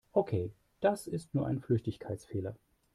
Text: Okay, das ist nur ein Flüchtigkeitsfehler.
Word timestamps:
Okay, 0.15 0.51
das 0.79 1.05
ist 1.05 1.35
nur 1.35 1.45
ein 1.45 1.59
Flüchtigkeitsfehler. 1.59 2.55